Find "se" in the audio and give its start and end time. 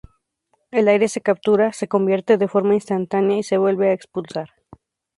1.07-1.21, 1.73-1.87, 3.43-3.59